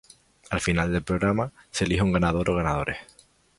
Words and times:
Al 0.49 0.59
final 0.61 0.91
del 0.91 1.03
programa, 1.03 1.51
se 1.69 1.83
elige 1.83 2.01
a 2.01 2.05
un 2.05 2.11
ganador 2.13 2.49
o 2.49 2.55
ganadores. 2.55 2.97